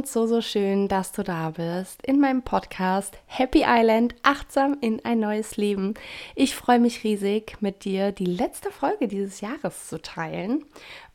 [0.00, 5.04] Und so, so schön, dass du da bist in meinem Podcast Happy Island, achtsam in
[5.04, 5.92] ein neues Leben.
[6.34, 10.64] Ich freue mich riesig, mit dir die letzte Folge dieses Jahres zu teilen.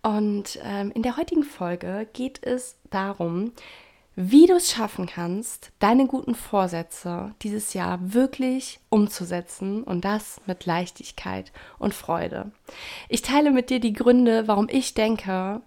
[0.04, 3.54] Und ähm, in der heutigen Folge geht es darum,
[4.16, 10.68] wie du es schaffen kannst, deine guten Vorsätze dieses Jahr wirklich umzusetzen und das mit
[10.68, 12.52] Leichtigkeit und Freude.
[13.10, 15.64] Ich teile mit dir die Gründe, warum ich denke,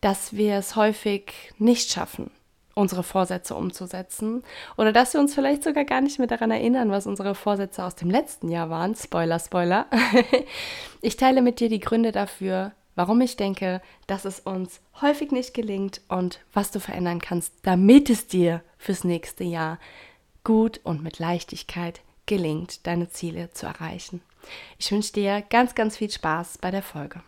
[0.00, 2.30] dass wir es häufig nicht schaffen,
[2.76, 4.44] unsere Vorsätze umzusetzen
[4.76, 7.96] oder dass wir uns vielleicht sogar gar nicht mehr daran erinnern, was unsere Vorsätze aus
[7.96, 8.94] dem letzten Jahr waren.
[8.94, 9.86] Spoiler, Spoiler.
[11.00, 15.54] ich teile mit dir die Gründe dafür, warum ich denke, dass es uns häufig nicht
[15.54, 19.78] gelingt und was du verändern kannst, damit es dir fürs nächste Jahr
[20.44, 24.20] gut und mit Leichtigkeit gelingt, deine Ziele zu erreichen.
[24.78, 27.22] Ich wünsche dir ganz, ganz viel Spaß bei der Folge.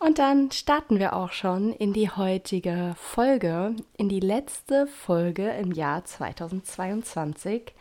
[0.00, 5.72] Und dann starten wir auch schon in die heutige Folge, in die letzte Folge im
[5.72, 7.74] Jahr 2022.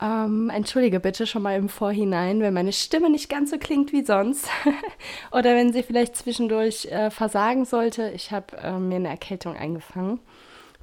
[0.00, 4.04] Ähm, entschuldige bitte schon mal im Vorhinein, wenn meine Stimme nicht ganz so klingt wie
[4.04, 4.48] sonst
[5.32, 8.10] oder wenn sie vielleicht zwischendurch äh, versagen sollte.
[8.10, 10.20] Ich habe äh, mir eine Erkältung eingefangen.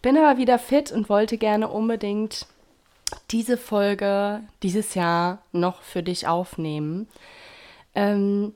[0.02, 2.46] Bin aber wieder fit und wollte gerne unbedingt
[3.30, 7.08] diese Folge dieses Jahr noch für dich aufnehmen.
[7.96, 8.54] Ähm,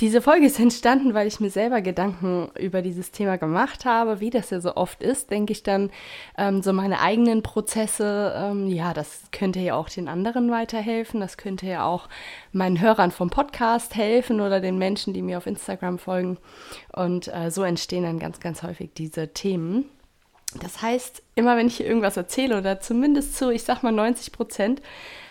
[0.00, 4.30] diese Folge ist entstanden, weil ich mir selber Gedanken über dieses Thema gemacht habe, wie
[4.30, 5.90] das ja so oft ist, denke ich dann,
[6.36, 11.36] ähm, so meine eigenen Prozesse, ähm, ja, das könnte ja auch den anderen weiterhelfen, das
[11.36, 12.08] könnte ja auch
[12.50, 16.38] meinen Hörern vom Podcast helfen oder den Menschen, die mir auf Instagram folgen.
[16.92, 19.84] Und äh, so entstehen dann ganz, ganz häufig diese Themen.
[20.60, 24.32] Das heißt, immer wenn ich hier irgendwas erzähle oder zumindest zu, ich sag mal 90
[24.32, 24.82] Prozent,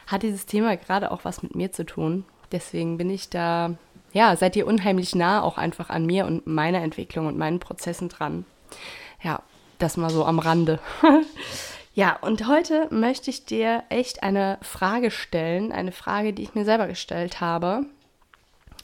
[0.08, 2.24] hat dieses Thema gerade auch was mit mir zu tun.
[2.54, 3.76] Deswegen bin ich da
[4.14, 8.10] ja, seid ihr unheimlich nah auch einfach an mir und meiner Entwicklung und meinen Prozessen
[8.10, 8.46] dran.
[9.22, 9.42] Ja,
[9.80, 10.80] das mal so am Rande.
[11.94, 16.64] ja, und heute möchte ich dir echt eine Frage stellen, eine Frage, die ich mir
[16.64, 17.86] selber gestellt habe.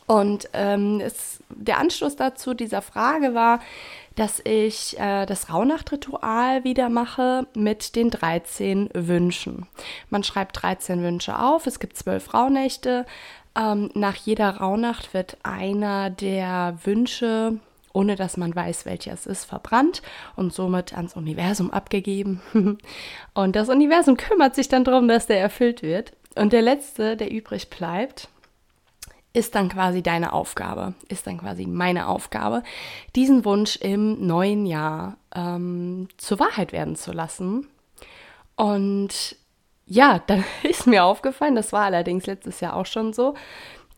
[0.08, 3.60] Und ähm, es, der Anschluss dazu dieser Frage war,
[4.16, 9.68] dass ich äh, das Rauhnachtritual wieder mache mit den 13 Wünschen.
[10.10, 13.06] Man schreibt 13 Wünsche auf, es gibt zwölf Rauhnächte.
[13.56, 17.60] Ähm, nach jeder Rauhnacht wird einer der Wünsche,
[17.94, 20.02] ohne dass man weiß, welcher es ist, verbrannt
[20.36, 22.42] und somit ans Universum abgegeben.
[23.34, 26.14] und das Universum kümmert sich dann darum, dass der erfüllt wird.
[26.36, 28.30] Und der letzte, der übrig bleibt,
[29.34, 32.64] ist dann quasi deine Aufgabe, ist dann quasi meine Aufgabe,
[33.16, 37.68] diesen Wunsch im neuen Jahr ähm, zur Wahrheit werden zu lassen.
[38.56, 39.36] Und
[39.90, 43.34] ja, dann ist mir aufgefallen, das war allerdings letztes Jahr auch schon so,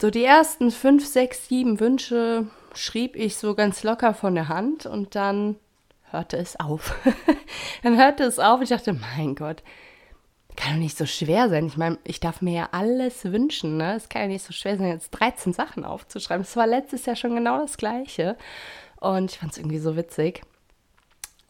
[0.01, 4.87] so die ersten fünf, sechs, sieben Wünsche schrieb ich so ganz locker von der Hand
[4.87, 5.57] und dann
[6.09, 6.95] hörte es auf.
[7.83, 8.61] dann hörte es auf.
[8.61, 9.61] Ich dachte, mein Gott,
[10.55, 11.67] kann doch nicht so schwer sein.
[11.67, 13.77] Ich meine, ich darf mir ja alles wünschen.
[13.77, 13.95] Ne?
[13.95, 16.41] Es kann ja nicht so schwer sein, jetzt 13 Sachen aufzuschreiben.
[16.41, 18.37] Es war letztes Jahr schon genau das Gleiche.
[18.99, 20.41] Und ich fand es irgendwie so witzig.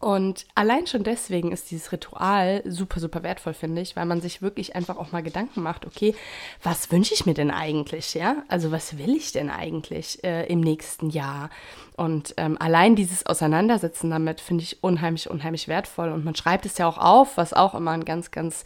[0.02, 4.42] Und allein schon deswegen ist dieses Ritual super, super wertvoll, finde ich, weil man sich
[4.42, 6.16] wirklich einfach auch mal Gedanken macht, okay,
[6.60, 8.42] was wünsche ich mir denn eigentlich, ja?
[8.48, 11.50] Also was will ich denn eigentlich äh, im nächsten Jahr?
[11.96, 16.10] Und ähm, allein dieses Auseinandersetzen damit finde ich unheimlich, unheimlich wertvoll.
[16.10, 18.64] Und man schreibt es ja auch auf, was auch immer einen ganz, ganz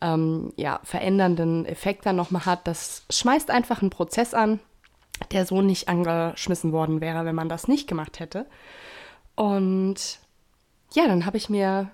[0.00, 2.68] ähm, ja, verändernden Effekt dann nochmal hat.
[2.68, 4.60] Das schmeißt einfach einen Prozess an,
[5.32, 8.46] der so nicht angeschmissen worden wäre, wenn man das nicht gemacht hätte.
[9.34, 10.20] Und
[10.96, 11.90] ja, dann habe ich mir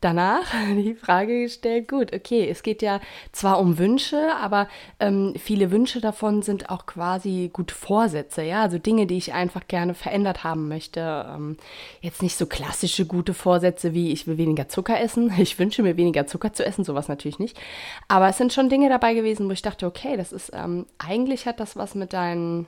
[0.00, 0.44] danach
[0.76, 3.00] die Frage gestellt, gut, okay, es geht ja
[3.32, 4.68] zwar um Wünsche, aber
[5.00, 9.66] ähm, viele Wünsche davon sind auch quasi gut Vorsätze, ja, also Dinge, die ich einfach
[9.66, 11.26] gerne verändert haben möchte.
[11.34, 11.56] Ähm,
[12.00, 15.96] jetzt nicht so klassische gute Vorsätze wie ich will weniger Zucker essen, ich wünsche mir
[15.96, 17.58] weniger Zucker zu essen, sowas natürlich nicht.
[18.06, 21.46] Aber es sind schon Dinge dabei gewesen, wo ich dachte, okay, das ist, ähm, eigentlich
[21.46, 22.66] hat das was mit deinen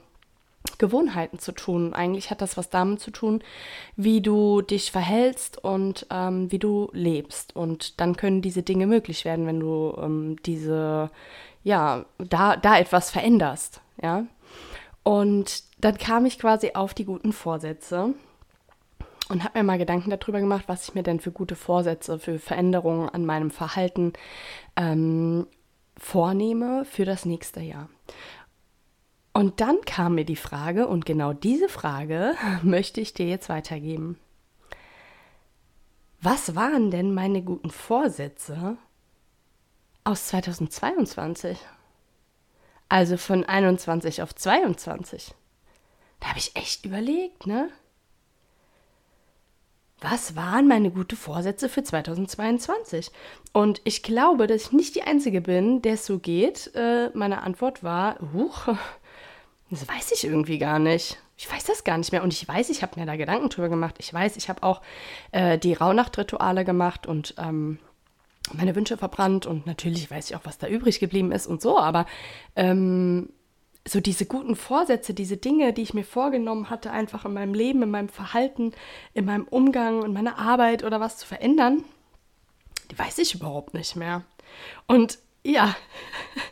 [0.77, 1.93] Gewohnheiten zu tun.
[1.93, 3.43] Eigentlich hat das was damit zu tun,
[3.95, 7.55] wie du dich verhältst und ähm, wie du lebst.
[7.55, 11.09] Und dann können diese Dinge möglich werden, wenn du ähm, diese,
[11.63, 14.25] ja, da, da etwas veränderst, ja.
[15.03, 18.13] Und dann kam ich quasi auf die guten Vorsätze
[19.29, 22.39] und habe mir mal Gedanken darüber gemacht, was ich mir denn für gute Vorsätze, für
[22.39, 24.13] Veränderungen an meinem Verhalten
[24.75, 25.47] ähm,
[25.97, 27.89] vornehme für das nächste Jahr.
[29.37, 34.17] Und dann kam mir die Frage, und genau diese Frage möchte ich dir jetzt weitergeben.
[36.19, 38.77] Was waren denn meine guten Vorsätze
[40.03, 41.59] aus 2022?
[42.89, 45.35] Also von 21 auf 22.
[46.19, 47.69] Da habe ich echt überlegt, ne?
[49.99, 53.09] Was waren meine guten Vorsätze für 2022?
[53.51, 56.71] Und ich glaube, dass ich nicht die Einzige bin, der es so geht.
[56.75, 58.67] Äh, meine Antwort war, huch,
[59.69, 61.17] das weiß ich irgendwie gar nicht.
[61.37, 62.23] Ich weiß das gar nicht mehr.
[62.23, 63.95] Und ich weiß, ich habe mir da Gedanken drüber gemacht.
[63.99, 64.81] Ich weiß, ich habe auch
[65.31, 67.79] äh, die Rauhnachtrituale gemacht und ähm,
[68.53, 69.45] meine Wünsche verbrannt.
[69.45, 71.77] Und natürlich weiß ich auch, was da übrig geblieben ist und so.
[71.77, 72.05] Aber
[72.55, 73.29] ähm,
[73.87, 77.83] so diese guten Vorsätze, diese Dinge, die ich mir vorgenommen hatte, einfach in meinem Leben,
[77.83, 78.73] in meinem Verhalten,
[79.13, 81.83] in meinem Umgang, in meiner Arbeit oder was zu verändern,
[82.91, 84.23] die weiß ich überhaupt nicht mehr.
[84.87, 85.75] Und ja,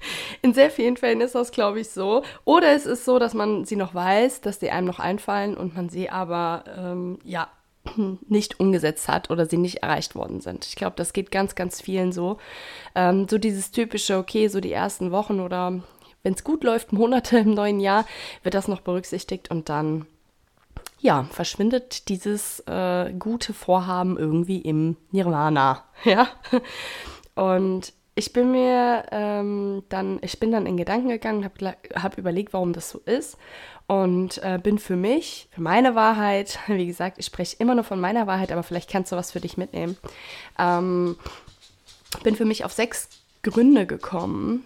[0.45, 2.21] in sehr vielen Fällen ist das, glaube ich, so.
[2.45, 5.75] Oder es ist so, dass man sie noch weiß, dass die einem noch einfallen und
[5.75, 7.49] man sie aber, ähm, ja,
[8.27, 10.65] nicht umgesetzt hat oder sie nicht erreicht worden sind.
[10.65, 12.37] Ich glaube, das geht ganz, ganz vielen so.
[12.93, 15.81] Ähm, so dieses typische, okay, so die ersten Wochen oder
[16.21, 18.05] wenn es gut läuft, Monate im neuen Jahr,
[18.43, 20.05] wird das noch berücksichtigt und dann,
[20.99, 25.83] ja, verschwindet dieses äh, gute Vorhaben irgendwie im Nirvana.
[26.03, 26.27] Ja.
[27.33, 32.53] Und ich bin mir ähm, dann, ich bin dann in Gedanken gegangen, habe hab überlegt,
[32.53, 33.37] warum das so ist
[33.87, 37.99] und äh, bin für mich, für meine Wahrheit, wie gesagt, ich spreche immer nur von
[37.99, 39.97] meiner Wahrheit, aber vielleicht kannst du was für dich mitnehmen,
[40.57, 41.17] ähm,
[42.23, 43.09] bin für mich auf sechs
[43.43, 44.63] Gründe gekommen,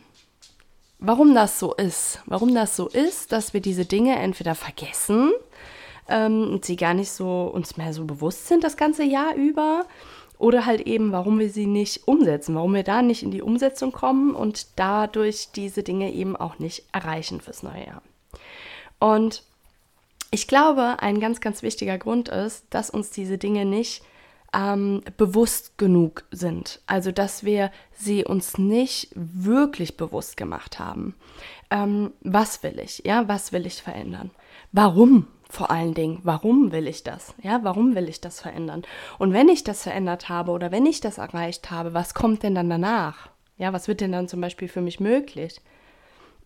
[1.00, 2.22] warum das so ist.
[2.26, 5.32] Warum das so ist, dass wir diese Dinge entweder vergessen
[6.08, 9.86] ähm, und sie gar nicht so uns mehr so bewusst sind das ganze Jahr über
[10.40, 13.92] oder halt eben, warum wir sie nicht umsetzen, warum wir da nicht in die Umsetzung
[13.92, 18.02] kommen und dadurch diese Dinge eben auch nicht erreichen fürs neue Jahr.
[19.00, 19.44] Und
[20.32, 24.02] ich glaube, ein ganz, ganz wichtiger Grund ist, dass uns diese Dinge nicht
[24.54, 26.82] ähm, bewusst genug sind.
[26.88, 31.16] Also, dass wir sie uns nicht wirklich bewusst gemacht haben.
[31.70, 33.04] Ähm, was will ich?
[33.06, 34.32] Ja, was will ich verändern?
[34.72, 37.34] Warum vor allen Dingen, warum will ich das?
[37.42, 38.84] Ja, warum will ich das verändern?
[39.18, 42.56] Und wenn ich das verändert habe oder wenn ich das erreicht habe, was kommt denn
[42.56, 43.30] dann danach?
[43.58, 45.60] Ja, was wird denn dann zum Beispiel für mich möglich?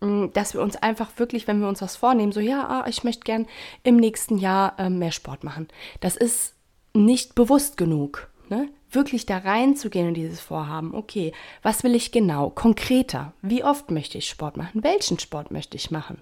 [0.00, 3.04] Mm, dass wir uns einfach wirklich, wenn wir uns was vornehmen, so ja, ah, ich
[3.04, 3.46] möchte gern
[3.82, 5.68] im nächsten Jahr äh, mehr Sport machen.
[6.00, 6.54] Das ist
[6.94, 8.30] nicht bewusst genug.
[8.48, 8.68] Ne?
[8.94, 10.94] Wirklich da reinzugehen in dieses Vorhaben.
[10.94, 11.32] Okay,
[11.62, 12.50] was will ich genau?
[12.50, 13.32] Konkreter.
[13.42, 14.82] Wie oft möchte ich Sport machen?
[14.82, 16.20] Welchen Sport möchte ich machen?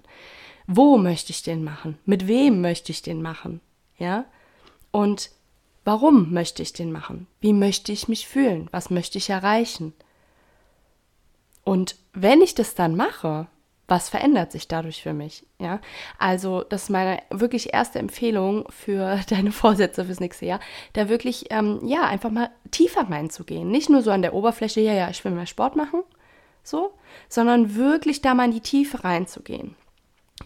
[0.67, 1.97] Wo möchte ich den machen?
[2.05, 3.61] Mit wem möchte ich den machen?
[3.97, 4.25] Ja?
[4.91, 5.31] Und
[5.83, 7.27] warum möchte ich den machen?
[7.41, 8.69] Wie möchte ich mich fühlen?
[8.71, 9.93] Was möchte ich erreichen?
[11.63, 13.47] Und wenn ich das dann mache,
[13.93, 15.45] was verändert sich dadurch für mich?
[15.59, 15.79] Ja,
[16.17, 20.59] also das ist meine wirklich erste Empfehlung für deine Vorsätze fürs nächste Jahr,
[20.93, 24.93] da wirklich ähm, ja einfach mal tiefer reinzugehen, nicht nur so an der Oberfläche, ja
[24.93, 26.01] ja, ich will mehr Sport machen,
[26.63, 26.95] so,
[27.29, 29.75] sondern wirklich da mal in die Tiefe reinzugehen.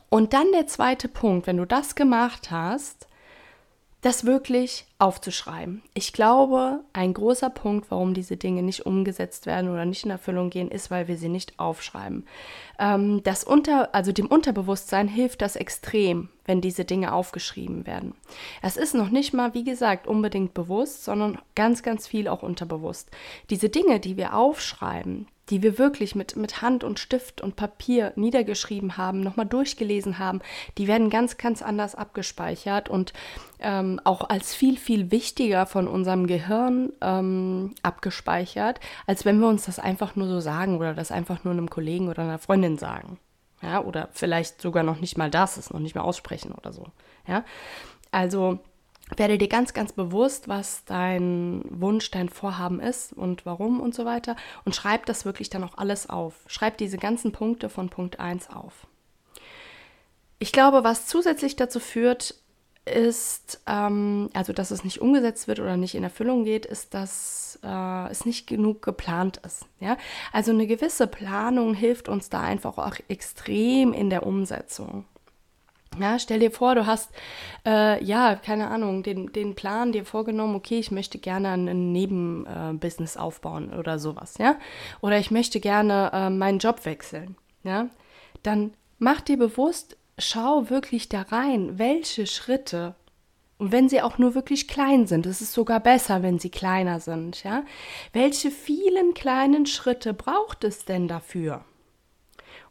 [0.09, 3.07] Und dann der zweite Punkt, wenn du das gemacht hast,
[4.01, 5.81] das wirklich aufzuschreiben.
[5.95, 10.51] Ich glaube, ein großer Punkt, warum diese Dinge nicht umgesetzt werden oder nicht in Erfüllung
[10.51, 12.27] gehen, ist, weil wir sie nicht aufschreiben.
[12.77, 18.13] Ähm, das unter, also dem Unterbewusstsein hilft das extrem, wenn diese Dinge aufgeschrieben werden.
[18.61, 23.09] Es ist noch nicht mal, wie gesagt, unbedingt bewusst, sondern ganz, ganz viel auch unterbewusst.
[23.49, 28.13] Diese Dinge, die wir aufschreiben, die wir wirklich mit, mit Hand und Stift und Papier
[28.15, 30.41] niedergeschrieben haben, nochmal durchgelesen haben,
[30.77, 33.13] die werden ganz, ganz anders abgespeichert und
[33.59, 39.65] ähm, auch als viel, viel wichtiger von unserem Gehirn ähm, abgespeichert, als wenn wir uns
[39.65, 43.17] das einfach nur so sagen oder das einfach nur einem Kollegen oder einer Freundin sagen.
[43.61, 46.85] Ja, oder vielleicht sogar noch nicht mal das, es noch nicht mal aussprechen oder so.
[47.27, 47.43] Ja,
[48.11, 48.59] also
[49.15, 54.05] werde dir ganz, ganz bewusst, was dein Wunsch, dein Vorhaben ist und warum und so
[54.05, 54.35] weiter.
[54.65, 56.33] Und schreib das wirklich dann auch alles auf.
[56.47, 58.87] Schreib diese ganzen Punkte von Punkt 1 auf.
[60.39, 62.35] Ich glaube, was zusätzlich dazu führt,
[62.87, 67.59] ist, ähm, also dass es nicht umgesetzt wird oder nicht in Erfüllung geht, ist, dass
[67.63, 69.65] äh, es nicht genug geplant ist.
[69.79, 69.97] Ja?
[70.31, 75.05] Also eine gewisse Planung hilft uns da einfach auch extrem in der Umsetzung.
[75.99, 77.11] Ja, stell dir vor, du hast,
[77.65, 83.15] äh, ja, keine Ahnung, den, den Plan dir vorgenommen, okay, ich möchte gerne ein Nebenbusiness
[83.15, 84.57] äh, aufbauen oder sowas, ja.
[85.01, 87.87] Oder ich möchte gerne äh, meinen Job wechseln, ja.
[88.43, 92.95] Dann mach dir bewusst, schau wirklich da rein, welche Schritte,
[93.57, 96.99] und wenn sie auch nur wirklich klein sind, es ist sogar besser, wenn sie kleiner
[96.99, 97.63] sind, ja.
[98.13, 101.65] Welche vielen kleinen Schritte braucht es denn dafür?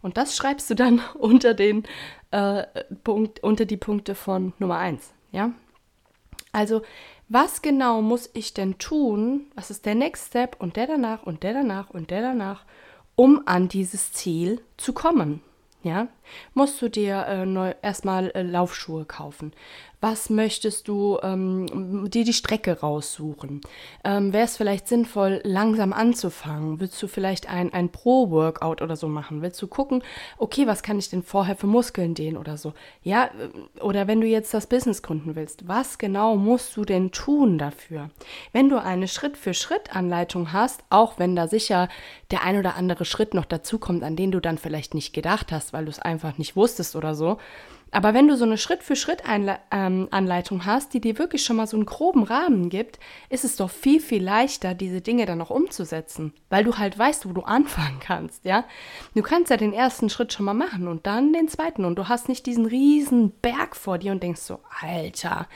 [0.07, 1.83] Und das schreibst du dann unter den
[2.31, 2.63] äh,
[3.03, 5.13] Punkt, unter die Punkte von Nummer 1.
[5.33, 5.51] Ja?
[6.53, 6.83] Also,
[7.29, 9.49] was genau muss ich denn tun?
[9.57, 12.65] Was ist der Next Step und der danach und der danach und der danach,
[13.17, 15.43] um an dieses Ziel zu kommen?
[15.83, 16.07] Ja,
[16.55, 19.53] musst du dir äh, neu, erstmal äh, Laufschuhe kaufen?
[20.09, 23.61] Was möchtest du ähm, dir die Strecke raussuchen?
[24.05, 26.79] Ähm, Wäre es vielleicht sinnvoll, langsam anzufangen?
[26.79, 29.43] Willst du vielleicht ein, ein Pro-Workout oder so machen?
[29.43, 30.05] Willst du gucken,
[30.39, 32.73] okay, was kann ich denn vorher für Muskeln dehnen oder so?
[33.03, 37.11] Ja, äh, oder wenn du jetzt das Business gründen willst, was genau musst du denn
[37.11, 38.11] tun dafür?
[38.53, 41.89] Wenn du eine Schritt-für-Schritt-Anleitung hast, auch wenn da sicher
[42.31, 45.73] der ein oder andere Schritt noch dazukommt, an den du dann vielleicht nicht gedacht hast,
[45.73, 47.39] weil du es einfach nicht wusstest oder so,
[47.97, 51.87] aber wenn du so eine Schritt-für-Schritt-Anleitung ähm, hast, die dir wirklich schon mal so einen
[51.87, 53.01] groben Rahmen gibt,
[53.31, 57.27] ist es doch viel, viel leichter, diese Dinge dann noch umzusetzen, weil du halt weißt,
[57.27, 58.67] wo du anfangen kannst, ja.
[59.15, 62.07] Du kannst ja den ersten Schritt schon mal machen und dann den zweiten und du
[62.07, 65.49] hast nicht diesen riesen Berg vor dir und denkst so, Alter,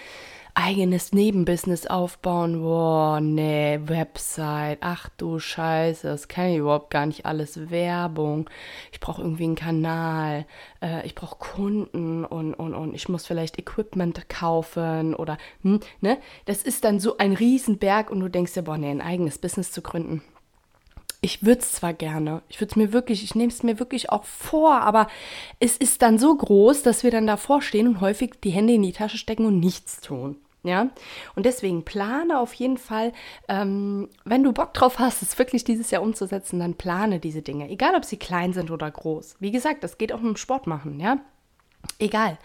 [0.54, 2.60] eigenes Nebenbusiness aufbauen.
[2.62, 4.78] Boah, nee, Website.
[4.80, 7.70] Ach du Scheiße, das kann ich überhaupt gar nicht alles.
[7.70, 8.48] Werbung.
[8.92, 10.46] Ich brauche irgendwie einen Kanal.
[10.82, 16.18] Äh, ich brauche Kunden und, und, und ich muss vielleicht Equipment kaufen oder, hm, ne?
[16.44, 19.72] Das ist dann so ein Riesenberg und du denkst dir, boah, nee, ein eigenes Business
[19.72, 20.22] zu gründen
[21.20, 24.10] ich würde es zwar gerne, ich würde es mir wirklich, ich nehme es mir wirklich
[24.10, 25.08] auch vor, aber
[25.58, 28.82] es ist dann so groß, dass wir dann davor stehen und häufig die Hände in
[28.82, 30.36] die Tasche stecken und nichts tun.
[30.62, 30.90] Ja,
[31.36, 33.14] und deswegen plane auf jeden Fall,
[33.48, 37.70] ähm, wenn du Bock drauf hast, es wirklich dieses Jahr umzusetzen, dann plane diese Dinge,
[37.70, 39.36] egal ob sie klein sind oder groß.
[39.40, 41.18] Wie gesagt, das geht auch mit dem Sport machen, ja.
[41.98, 42.38] Egal.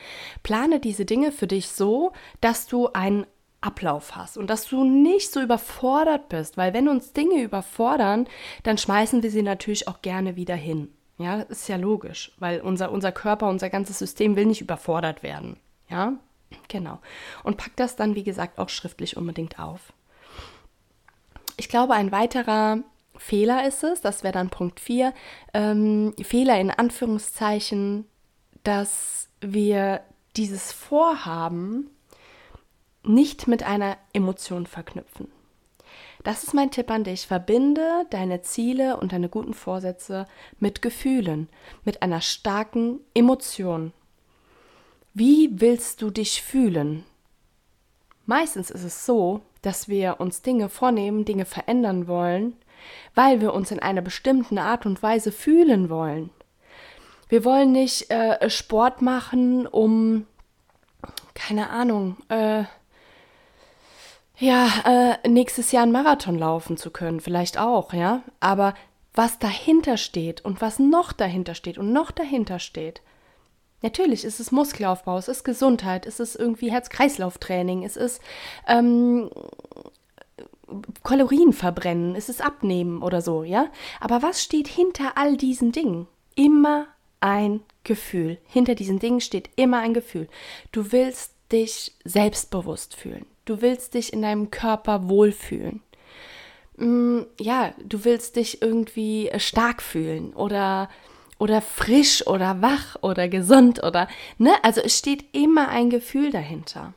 [0.43, 3.25] Plane diese Dinge für dich so, dass du einen
[3.65, 8.27] Ablauf hast und dass du nicht so überfordert bist, weil wenn uns Dinge überfordern,
[8.63, 10.89] dann schmeißen wir sie natürlich auch gerne wieder hin.
[11.17, 15.23] Ja, das ist ja logisch, weil unser, unser Körper, unser ganzes System will nicht überfordert
[15.23, 15.57] werden.
[15.89, 16.13] Ja,
[16.67, 16.99] Genau.
[17.43, 19.93] Und pack das dann, wie gesagt, auch schriftlich unbedingt auf.
[21.57, 22.79] Ich glaube, ein weiterer
[23.17, 25.13] Fehler ist es, das wäre dann Punkt 4,
[25.53, 28.05] ähm, Fehler in Anführungszeichen,
[28.63, 30.01] dass wir
[30.35, 31.89] dieses Vorhaben
[33.07, 35.27] nicht mit einer Emotion verknüpfen.
[36.23, 37.27] Das ist mein Tipp an dich.
[37.27, 40.25] Verbinde deine Ziele und deine guten Vorsätze
[40.59, 41.49] mit Gefühlen,
[41.83, 43.93] mit einer starken Emotion.
[45.13, 47.05] Wie willst du dich fühlen?
[48.25, 52.55] Meistens ist es so, dass wir uns Dinge vornehmen, Dinge verändern wollen,
[53.13, 56.31] weil wir uns in einer bestimmten Art und Weise fühlen wollen.
[57.29, 60.25] Wir wollen nicht äh, Sport machen, um,
[61.33, 62.65] keine Ahnung, äh,
[64.37, 68.23] ja, äh, nächstes Jahr einen Marathon laufen zu können, vielleicht auch, ja.
[68.39, 68.73] Aber
[69.13, 73.01] was dahinter steht und was noch dahinter steht und noch dahinter steht,
[73.81, 78.19] Natürlich ist es Muskelaufbau, es ist Gesundheit, es ist irgendwie Herz-Kreislauf-Training, es ist
[78.67, 79.29] ähm,
[81.03, 83.67] Kalorien verbrennen, es ist Abnehmen oder so, ja.
[83.99, 86.07] Aber was steht hinter all diesen Dingen?
[86.33, 86.87] Immer
[87.19, 88.39] ein Gefühl.
[88.47, 90.27] Hinter diesen Dingen steht immer ein Gefühl.
[90.71, 93.27] Du willst dich selbstbewusst fühlen.
[93.45, 95.81] Du willst dich in deinem Körper wohlfühlen.
[96.77, 100.89] Mm, ja, du willst dich irgendwie stark fühlen oder
[101.37, 104.51] oder frisch oder wach oder gesund oder, ne?
[104.63, 106.93] Also es steht immer ein Gefühl dahinter.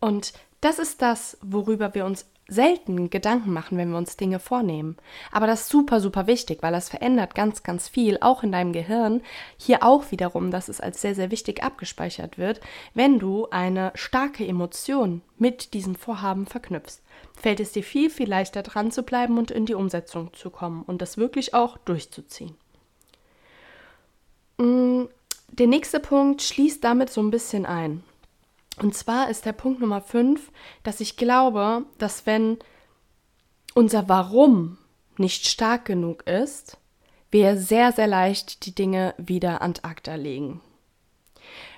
[0.00, 4.96] Und das ist das, worüber wir uns selten Gedanken machen, wenn wir uns Dinge vornehmen.
[5.30, 8.72] Aber das ist super, super wichtig, weil das verändert ganz, ganz viel, auch in deinem
[8.72, 9.22] Gehirn.
[9.56, 12.60] Hier auch wiederum, dass es als sehr, sehr wichtig abgespeichert wird,
[12.94, 17.02] wenn du eine starke Emotion mit diesem Vorhaben verknüpfst.
[17.34, 20.82] Fällt es dir viel, viel leichter dran zu bleiben und in die Umsetzung zu kommen
[20.82, 22.54] und das wirklich auch durchzuziehen.
[24.58, 25.04] Mm,
[25.48, 28.04] der nächste Punkt schließt damit so ein bisschen ein.
[28.82, 30.50] Und zwar ist der Punkt Nummer 5,
[30.82, 32.58] dass ich glaube, dass wenn
[33.74, 34.76] unser Warum
[35.16, 36.78] nicht stark genug ist,
[37.30, 40.60] wir sehr, sehr leicht die Dinge wieder an acta legen.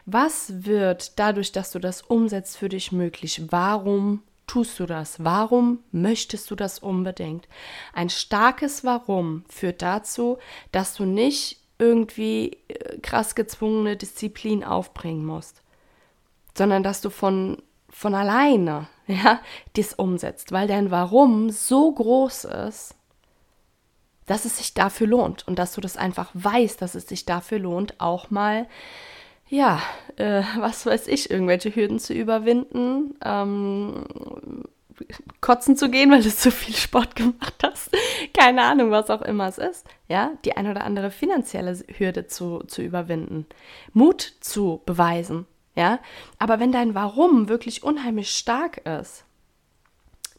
[0.07, 3.43] Was wird dadurch, dass du das umsetzt, für dich möglich?
[3.51, 5.23] Warum tust du das?
[5.23, 7.49] Warum möchtest du das unbedingt?
[7.93, 10.39] Ein starkes Warum führt dazu,
[10.73, 15.64] dass du nicht irgendwie äh, krass gezwungene Disziplin aufbringen musst,
[16.57, 19.41] sondern dass du von, von alleine ja,
[19.77, 22.95] dies umsetzt, weil dein Warum so groß ist,
[24.27, 27.59] dass es sich dafür lohnt und dass du das einfach weißt, dass es sich dafür
[27.59, 28.67] lohnt, auch mal
[29.49, 29.83] ja,
[30.17, 34.05] äh, was weiß ich, irgendwelche Hürden zu überwinden, ähm,
[35.41, 37.91] kotzen zu gehen, weil du zu viel Sport gemacht hast.
[38.37, 39.87] Keine Ahnung, was auch immer es ist.
[40.09, 43.47] Ja, die ein oder andere finanzielle Hürde zu, zu überwinden.
[43.93, 45.47] Mut zu beweisen.
[45.77, 45.99] Ja,
[46.39, 49.25] aber wenn dein Warum wirklich unheimlich stark ist,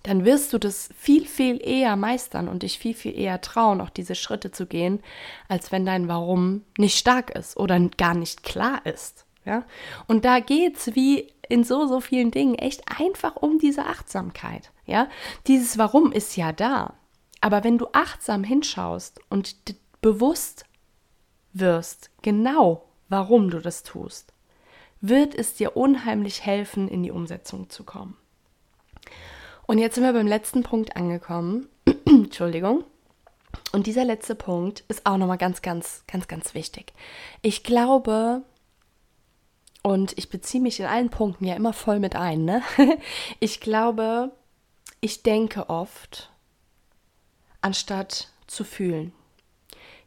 [0.04, 3.90] dann wirst du das viel, viel eher meistern und dich viel, viel eher trauen, auch
[3.90, 5.02] diese Schritte zu gehen,
[5.50, 9.26] als wenn dein Warum nicht stark ist oder gar nicht klar ist.
[9.46, 9.64] Ja?
[10.08, 14.72] Und da geht es wie in so, so vielen Dingen echt einfach um diese Achtsamkeit.
[14.86, 15.10] Ja?
[15.48, 16.94] Dieses Warum ist ja da.
[17.42, 19.56] Aber wenn du achtsam hinschaust und
[20.02, 20.66] bewusst
[21.52, 24.34] wirst, genau warum du das tust,
[25.02, 28.18] wird es dir unheimlich helfen, in die Umsetzung zu kommen.
[29.68, 31.68] Und jetzt sind wir beim letzten Punkt angekommen.
[32.06, 32.84] Entschuldigung.
[33.72, 36.94] Und dieser letzte Punkt ist auch nochmal ganz, ganz, ganz, ganz wichtig.
[37.42, 38.44] Ich glaube,
[39.82, 42.62] und ich beziehe mich in allen Punkten ja immer voll mit ein, ne?
[43.40, 44.32] Ich glaube,
[45.00, 46.32] ich denke oft,
[47.62, 49.14] anstatt zu fühlen.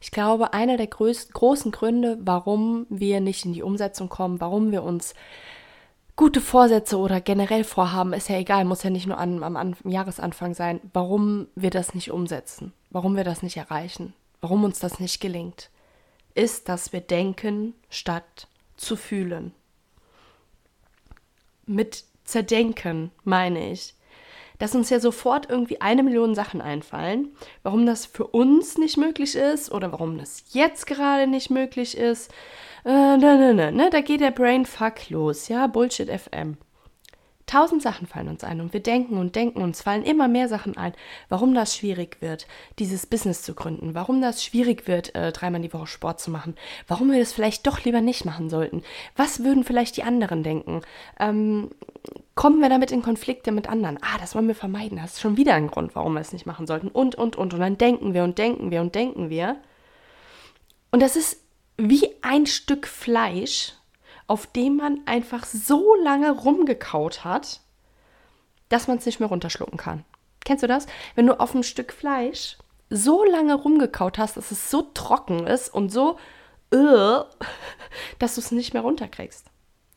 [0.01, 4.71] Ich glaube, einer der größten, großen Gründe, warum wir nicht in die Umsetzung kommen, warum
[4.71, 5.15] wir uns
[6.15, 9.75] gute Vorsätze oder generell Vorhaben, ist ja egal, muss ja nicht nur an, am, am
[9.85, 15.01] Jahresanfang sein, warum wir das nicht umsetzen, warum wir das nicht erreichen, warum uns das
[15.01, 15.71] nicht gelingt,
[16.35, 19.53] ist, dass wir denken, statt zu fühlen.
[21.67, 23.95] Mit zerdenken meine ich,
[24.59, 27.29] dass uns ja sofort irgendwie eine Million Sachen einfallen,
[27.63, 32.33] warum das für uns nicht möglich ist oder warum das jetzt gerade nicht möglich ist,
[32.85, 36.57] äh, ne, ne, ne, ne, da geht der Brainfuck los, ja, Bullshit FM.
[37.49, 40.77] Tausend Sachen fallen uns ein und wir denken und denken uns fallen immer mehr Sachen
[40.77, 40.93] ein,
[41.31, 42.47] warum das schwierig wird,
[42.79, 46.57] dieses Business zu gründen, warum das schwierig wird, äh, dreimal die Woche Sport zu machen,
[46.89, 48.83] warum wir das vielleicht doch lieber nicht machen sollten,
[49.17, 50.83] was würden vielleicht die anderen denken,
[51.19, 51.71] ähm,
[52.35, 55.39] kommen wir damit in Konflikte mit anderen, ah, das wollen wir vermeiden, das ist schon
[55.39, 56.89] wieder ein Grund, warum wir es nicht machen sollten.
[56.89, 59.57] Und, und, und, und dann denken wir und denken wir und denken wir.
[60.91, 61.41] Und das ist
[61.79, 63.73] wie ein Stück Fleisch,
[64.29, 67.61] auf dem man einfach so lange rumgekaut hat,
[68.69, 70.05] dass man es nicht mehr runterschlucken kann.
[70.45, 70.87] Kennst du das?
[71.15, 72.57] Wenn du auf ein Stück Fleisch
[72.91, 76.19] so lange rumgekaut hast, dass es so trocken ist und so,
[76.73, 77.25] uh,
[78.19, 79.47] dass du es nicht mehr runterkriegst.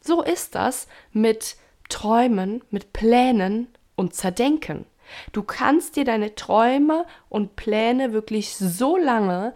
[0.01, 1.57] So ist das mit
[1.89, 4.85] Träumen, mit Plänen und Zerdenken.
[5.33, 9.53] Du kannst dir deine Träume und Pläne wirklich so lange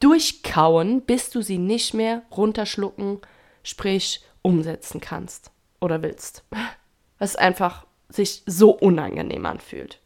[0.00, 3.20] durchkauen, bis du sie nicht mehr runterschlucken,
[3.66, 5.50] sprich umsetzen kannst
[5.80, 6.44] oder willst.
[7.18, 9.98] Was einfach sich so unangenehm anfühlt.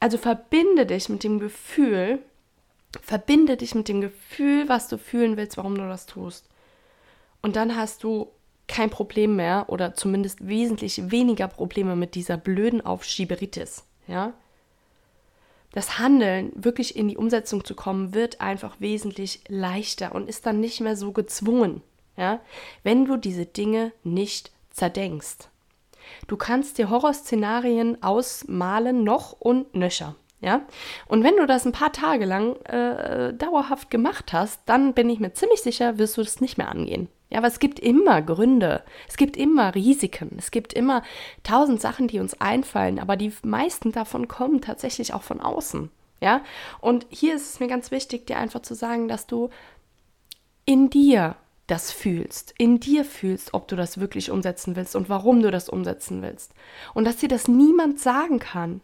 [0.00, 2.20] Also verbinde dich mit dem Gefühl,
[3.02, 6.48] verbinde dich mit dem Gefühl, was du fühlen willst, warum du das tust.
[7.42, 8.30] Und dann hast du
[8.68, 14.32] kein Problem mehr oder zumindest wesentlich weniger Probleme mit dieser blöden Aufschieberitis, ja?
[15.72, 20.60] das Handeln wirklich in die Umsetzung zu kommen, wird einfach wesentlich leichter und ist dann
[20.60, 21.82] nicht mehr so gezwungen,
[22.18, 22.40] ja,
[22.82, 25.48] wenn du diese Dinge nicht zerdenkst.
[26.26, 30.16] Du kannst dir Horrorszenarien ausmalen, noch und nöcher.
[30.40, 30.62] Ja?
[31.06, 35.20] Und wenn du das ein paar Tage lang äh, dauerhaft gemacht hast, dann bin ich
[35.20, 37.08] mir ziemlich sicher, wirst du das nicht mehr angehen.
[37.30, 41.02] Ja, aber es gibt immer Gründe, es gibt immer Risiken, es gibt immer
[41.42, 45.90] tausend Sachen, die uns einfallen, aber die meisten davon kommen tatsächlich auch von außen.
[46.22, 46.40] Ja,
[46.80, 49.50] und hier ist es mir ganz wichtig, dir einfach zu sagen, dass du
[50.64, 51.36] in dir
[51.68, 55.68] das fühlst, in dir fühlst, ob du das wirklich umsetzen willst und warum du das
[55.68, 56.52] umsetzen willst.
[56.94, 58.80] Und dass dir das niemand sagen kann.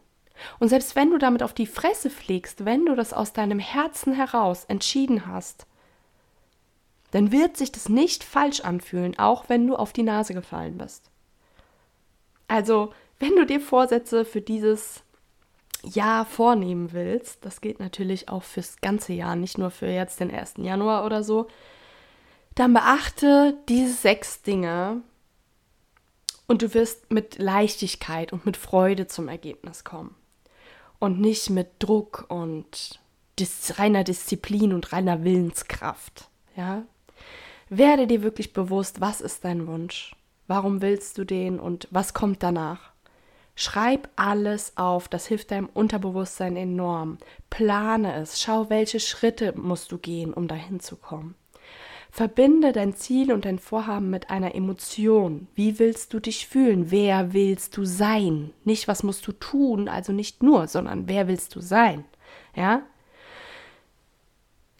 [0.59, 4.13] Und selbst wenn du damit auf die Fresse fliegst, wenn du das aus deinem Herzen
[4.13, 5.67] heraus entschieden hast,
[7.11, 11.11] dann wird sich das nicht falsch anfühlen, auch wenn du auf die Nase gefallen bist.
[12.49, 15.03] Also, wenn du dir Vorsätze für dieses
[15.83, 20.31] Jahr vornehmen willst, das gilt natürlich auch fürs ganze Jahr, nicht nur für jetzt den
[20.31, 20.55] 1.
[20.59, 21.47] Januar oder so,
[22.55, 25.03] dann beachte diese sechs Dinge,
[26.47, 30.15] Und du wirst mit Leichtigkeit und mit Freude zum Ergebnis kommen.
[30.99, 33.01] Und nicht mit Druck und
[33.39, 36.29] dis reiner Disziplin und reiner Willenskraft.
[36.57, 36.85] Ja?
[37.69, 40.15] Werde dir wirklich bewusst, was ist dein Wunsch?
[40.47, 42.93] Warum willst du den und was kommt danach?
[43.57, 47.19] Schreib alles auf, das hilft deinem Unterbewusstsein enorm.
[47.51, 51.35] Plane es, schau, welche Schritte musst du gehen, um dahin zu kommen.
[52.15, 55.49] Verbinde dein Ziel und dein Vorhaben mit einer Emotion.
[55.57, 56.93] Wie willst du dich fühlen?
[56.93, 58.53] Wer willst du sein?
[58.63, 62.05] Nicht, was musst du tun, also nicht nur, sondern wer willst du sein?
[62.55, 62.83] Ja?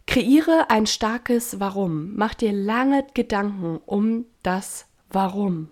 [0.07, 2.15] Kreiere ein starkes Warum.
[2.15, 5.67] Mach dir lange Gedanken um das Warum.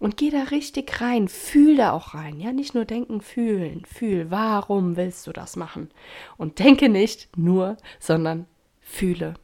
[0.00, 2.40] Und geh da richtig rein, fühl da auch rein.
[2.40, 4.32] Ja, nicht nur denken, fühlen, fühl.
[4.32, 5.92] Warum willst du das machen?
[6.36, 8.46] Und denke nicht nur, sondern
[8.80, 9.34] fühle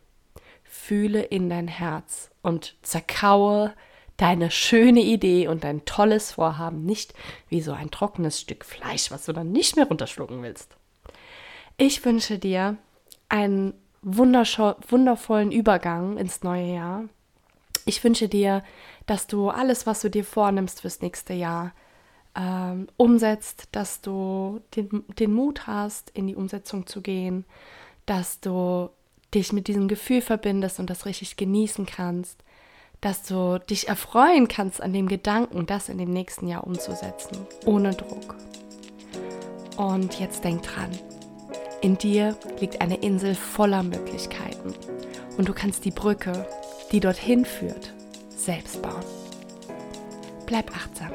[0.89, 3.75] fühle in dein Herz und zerkaue
[4.17, 7.13] deine schöne Idee und dein tolles Vorhaben nicht
[7.51, 10.79] wie so ein trockenes Stück Fleisch, was du dann nicht mehr runterschlucken willst.
[11.77, 12.79] Ich wünsche dir
[13.29, 17.05] einen wundervollen Übergang ins neue Jahr.
[17.85, 18.65] Ich wünsche dir,
[19.05, 21.75] dass du alles, was du dir vornimmst fürs nächste Jahr,
[22.35, 27.45] ähm, umsetzt, dass du den, den Mut hast, in die Umsetzung zu gehen,
[28.07, 28.89] dass du
[29.35, 32.43] dich mit diesem Gefühl verbindest und das richtig genießen kannst,
[33.01, 37.95] dass du dich erfreuen kannst an dem Gedanken, das in dem nächsten Jahr umzusetzen, ohne
[37.95, 38.37] Druck.
[39.77, 40.91] Und jetzt denk dran,
[41.81, 44.75] in dir liegt eine Insel voller Möglichkeiten
[45.37, 46.47] und du kannst die Brücke,
[46.91, 47.93] die dorthin führt,
[48.31, 49.05] selbst bauen.
[50.47, 51.13] Bleib achtsam.